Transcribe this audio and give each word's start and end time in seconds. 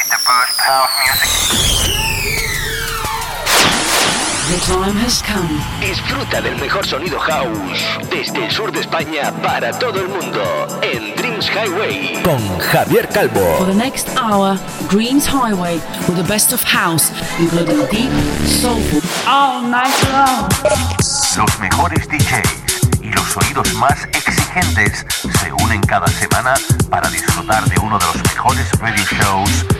with 0.00 0.10
the 0.12 0.20
best 0.24 0.60
house 0.60 0.90
music? 1.04 1.30
The 4.50 4.58
time 4.66 4.96
has 4.96 5.22
come. 5.22 5.60
Disfruta 5.80 6.40
del 6.40 6.56
mejor 6.58 6.84
sonido 6.84 7.18
house 7.20 7.80
desde 8.10 8.46
el 8.46 8.50
sur 8.50 8.72
de 8.72 8.80
España 8.80 9.32
para 9.42 9.72
todo 9.78 10.00
el 10.00 10.08
mundo 10.08 10.42
en 10.82 11.14
Dreams 11.16 11.48
Highway 11.50 12.20
con 12.22 12.40
Javier 12.58 13.06
For 13.06 13.14
Calvo. 13.14 13.66
the 13.66 13.74
next 13.74 14.08
hour, 14.16 14.58
Dreams 14.88 15.26
Highway 15.26 15.80
with 16.08 16.16
the 16.16 16.26
best 16.28 16.52
of 16.52 16.62
house, 16.64 17.12
including 17.38 17.86
deep, 17.90 18.10
soulful, 18.46 19.00
all 19.26 19.62
night 19.62 19.94
long. 20.12 20.48
Los 21.36 21.58
mejores 21.60 22.08
DJs 22.08 23.02
y 23.02 23.12
los 23.12 23.36
oídos 23.36 23.72
más 23.74 24.04
exigentes 24.12 25.06
se 25.40 25.52
unen 25.52 25.80
cada 25.82 26.08
semana 26.08 26.54
para 26.90 27.08
disfrutar 27.10 27.64
de 27.66 27.78
uno 27.80 27.98
de 27.98 28.04
los 28.06 28.16
mejores 28.16 28.70
radio 28.80 29.04
shows 29.04 29.79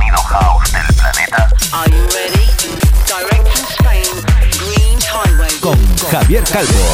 house 0.31 0.71
del 0.71 0.95
planeta? 0.95 1.49
Are 1.73 1.89
you 1.89 2.03
ready? 2.15 2.47
Direct 3.05 3.47
from 3.47 3.65
Spain, 3.77 4.05
Dreams 4.51 5.05
Highway. 5.05 5.59
Con 5.61 5.77
Javier 6.09 6.43
Calvo. 6.43 6.87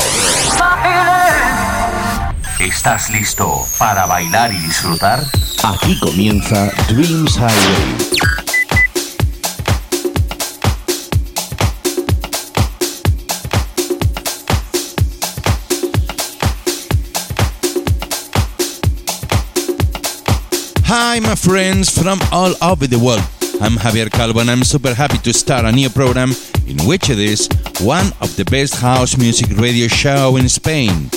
¿Estás 2.60 3.10
listo 3.10 3.66
para 3.78 4.06
bailar 4.06 4.52
y 4.52 4.58
disfrutar? 4.58 5.24
aquí 5.64 6.00
comienza 6.00 6.72
Dreams 6.88 7.36
Highway. 7.38 8.47
Hi, 20.90 21.20
my 21.20 21.36
friends 21.36 22.02
from 22.02 22.18
all 22.32 22.54
over 22.64 22.88
the 22.88 22.98
world. 22.98 23.20
I'm 23.60 23.74
Javier 23.74 24.10
Calvo 24.10 24.40
and 24.40 24.50
I'm 24.50 24.64
super 24.64 24.94
happy 24.94 25.18
to 25.18 25.34
start 25.34 25.66
a 25.66 25.72
new 25.74 25.90
program 25.90 26.32
in 26.66 26.78
which 26.88 27.10
it 27.10 27.20
is 27.20 27.50
one 27.82 28.14
of 28.22 28.34
the 28.38 28.46
best 28.46 28.76
house 28.76 29.18
music 29.18 29.58
radio 29.58 29.90
show 29.90 30.38
in 30.38 30.48
Spain. 30.48 31.12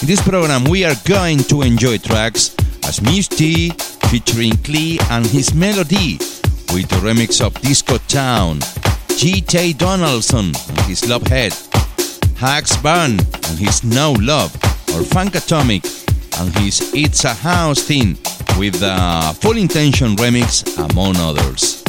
In 0.00 0.06
this 0.08 0.26
program, 0.26 0.64
we 0.64 0.86
are 0.86 0.94
going 1.04 1.36
to 1.52 1.60
enjoy 1.60 1.98
tracks 1.98 2.56
as 2.84 3.02
Misty 3.02 3.68
featuring 4.08 4.52
Klee 4.52 4.98
and 5.10 5.26
his 5.26 5.52
melody 5.52 6.16
with 6.72 6.88
the 6.88 6.96
remix 7.04 7.44
of 7.44 7.52
Disco 7.60 7.98
Town, 8.08 8.60
G.T. 9.18 9.74
Donaldson 9.74 10.46
and 10.46 10.80
his 10.88 11.06
Love 11.06 11.26
Head, 11.26 11.52
Hax 12.38 12.74
Burn 12.78 13.20
and 13.20 13.58
his 13.58 13.84
No 13.84 14.12
Love, 14.12 14.54
or 14.94 15.04
Funk 15.04 15.34
Atomic 15.34 15.84
and 16.38 16.56
his 16.60 16.90
It's 16.94 17.24
a 17.24 17.34
House 17.34 17.82
Thing 17.82 18.16
with 18.60 18.78
the 18.78 19.34
Full 19.40 19.56
Intention 19.56 20.14
remix, 20.16 20.62
among 20.76 21.16
others. 21.16 21.82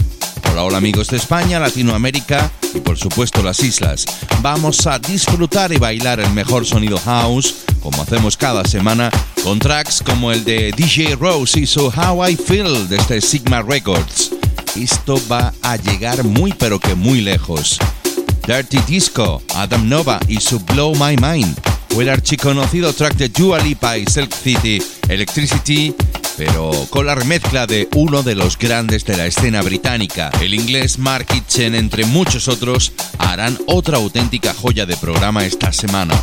Hola, 0.46 0.64
hola 0.64 0.78
amigos 0.78 1.10
de 1.10 1.18
España, 1.18 1.60
Latinoamérica 1.60 2.50
y 2.74 2.80
por 2.80 2.98
supuesto 2.98 3.44
las 3.44 3.60
islas. 3.60 4.06
Vamos 4.42 4.88
a 4.88 4.98
disfrutar 4.98 5.74
y 5.74 5.78
bailar 5.78 6.22
el 6.22 6.32
mejor 6.32 6.66
sonido 6.66 6.98
house, 7.00 7.66
como 7.84 8.02
hacemos 8.02 8.38
cada 8.38 8.64
semana, 8.64 9.12
con 9.44 9.60
tracks 9.60 10.02
como 10.02 10.32
el 10.32 10.46
de 10.46 10.72
DJ 10.72 11.18
Rose 11.18 11.60
y 11.60 11.66
su 11.66 11.88
How 11.88 12.26
I 12.30 12.38
Feel 12.38 12.88
desde 12.88 13.20
Sigma 13.20 13.62
Records. 13.62 14.32
Esto 14.78 15.22
va 15.30 15.54
a 15.64 15.76
llegar 15.76 16.24
muy 16.24 16.54
pero 16.54 16.80
que 16.80 16.96
muy 16.96 17.20
lejos. 17.20 17.80
Dirty 18.48 18.80
Disco, 18.88 19.44
Adam 19.56 19.90
Nova 19.90 20.22
y 20.30 20.40
su 20.40 20.58
Blow 20.62 20.96
My 20.96 21.18
Mind, 21.18 21.54
o 21.98 22.02
el 22.02 22.08
archiconocido 22.08 22.94
track 22.94 23.16
de 23.16 23.28
Dua 23.28 23.60
Lipa 23.60 23.98
y 23.98 24.06
Silk 24.06 24.34
City, 24.34 24.82
Electricity, 25.10 25.94
pero 26.44 26.72
con 26.90 27.06
la 27.06 27.14
remezcla 27.14 27.68
de 27.68 27.88
uno 27.94 28.24
de 28.24 28.34
los 28.34 28.58
grandes 28.58 29.06
de 29.06 29.16
la 29.16 29.28
escena 29.28 29.62
británica, 29.62 30.32
el 30.42 30.56
inglés 30.56 30.98
Mark 30.98 31.28
Kitchen, 31.28 31.76
entre 31.76 32.04
muchos 32.04 32.48
otros, 32.48 32.94
harán 33.20 33.60
otra 33.68 33.98
auténtica 33.98 34.56
joya 34.56 34.88
de 34.88 34.98
programa 34.98 35.46
esta 35.46 35.72
semana. 35.72 36.16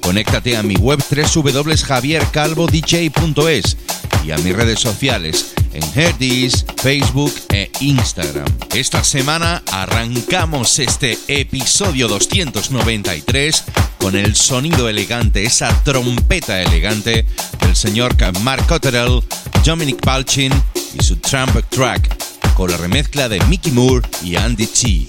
Conéctate 0.00 0.56
a 0.56 0.62
mi 0.62 0.76
web 0.76 0.98
www.javiercalvodj.es 1.10 3.76
y 4.24 4.30
a 4.30 4.38
mis 4.38 4.56
redes 4.56 4.80
sociales 4.80 5.52
en 5.74 5.82
Herdis, 5.94 6.64
Facebook 6.78 7.34
e 7.50 7.70
Instagram. 7.80 8.46
Esta 8.74 9.04
semana 9.04 9.62
arrancamos 9.70 10.78
este 10.78 11.18
episodio 11.28 12.08
293 12.08 13.64
con 13.98 14.16
el 14.16 14.36
sonido 14.36 14.88
elegante, 14.88 15.44
esa 15.44 15.68
trompeta 15.84 16.62
elegante 16.62 17.26
del 17.70 17.76
señor 17.76 18.16
Mark 18.42 18.66
Cotterell, 18.66 19.22
Dominic 19.64 20.00
Palchin 20.00 20.52
y 20.92 21.04
su 21.04 21.14
trumpet 21.16 21.64
track 21.68 22.16
con 22.54 22.68
la 22.68 22.76
remezcla 22.76 23.28
de 23.28 23.38
Mickey 23.44 23.70
Moore 23.70 24.04
y 24.24 24.34
Andy 24.34 24.66
T. 24.66 25.06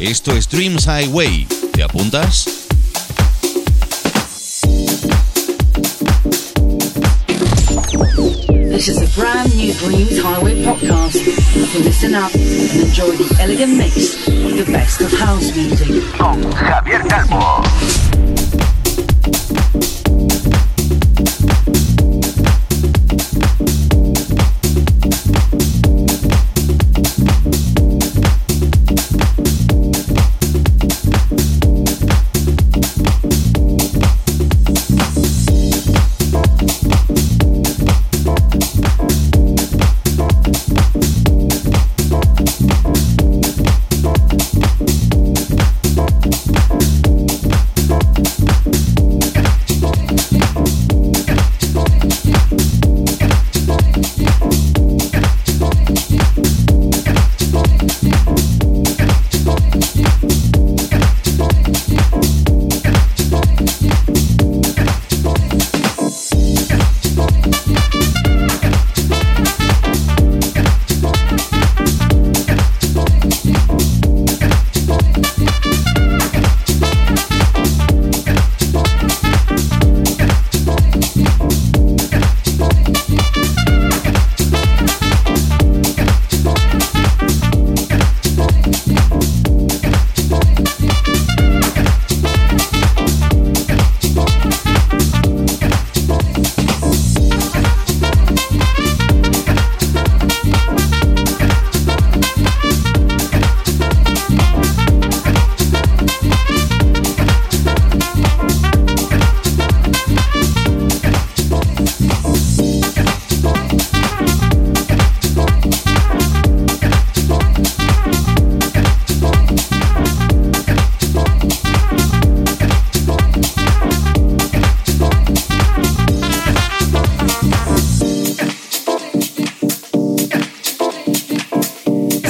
Esto 0.00 0.32
es 0.32 0.48
Dreams 0.48 0.86
Highway. 0.86 1.46
¿Te 1.72 1.84
apuntas? 1.84 2.46
This 8.68 8.88
is 8.88 8.98
a 8.98 9.20
brand 9.20 9.54
new 9.54 9.72
Dreams 9.74 10.18
Highway 10.18 10.64
podcast. 10.64 11.14
So 11.72 11.78
listen 11.84 12.16
up 12.16 12.34
and 12.34 12.80
enjoy 12.82 13.14
the 13.16 13.36
elegant 13.40 13.76
mix 13.76 14.26
of 14.26 14.56
the 14.56 14.72
best 14.72 15.02
of 15.02 15.12
house 15.12 15.54
music. 15.54 16.02
Con 16.18 16.42
Javier 16.52 17.06
Calvo. 17.08 17.62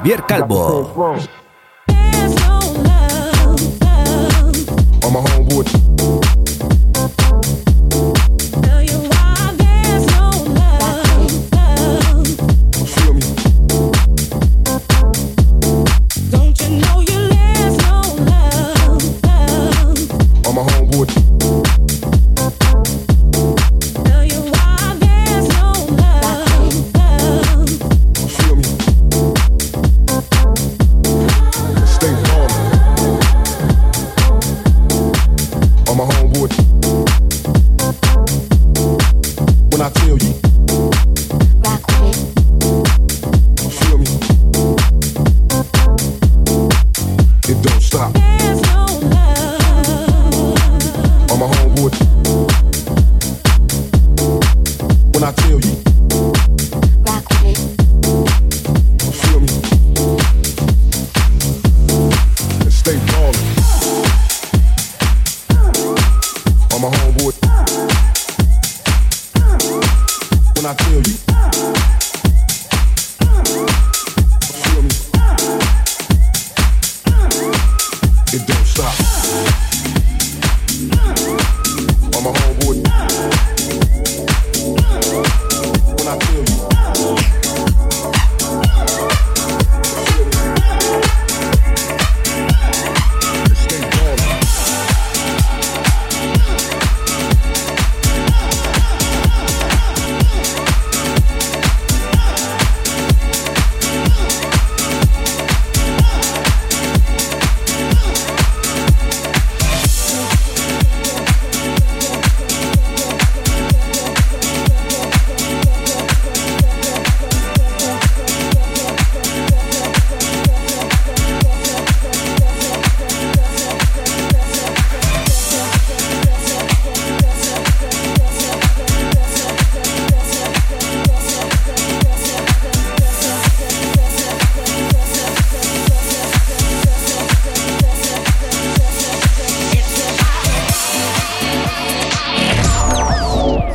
Javier 0.00 0.22
Calvo. 0.24 1.39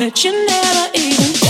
that 0.00 0.24
you 0.24 0.32
never 0.46 0.90
even. 0.94 1.49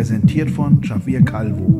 präsentiert 0.00 0.50
von 0.50 0.80
Javier 0.82 1.22
Calvo. 1.22 1.79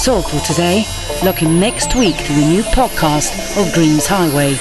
That's 0.00 0.08
all 0.08 0.22
for 0.22 0.40
today. 0.46 0.86
Look 1.22 1.42
in 1.42 1.60
next 1.60 1.94
week 1.94 2.16
to 2.16 2.32
the 2.32 2.40
new 2.40 2.62
podcast 2.62 3.60
of 3.60 3.70
Dreams 3.74 4.06
Highway 4.06 4.52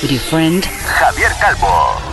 with 0.00 0.10
your 0.10 0.20
friend 0.20 0.62
Javier 0.62 1.38
Calvo. 1.38 2.05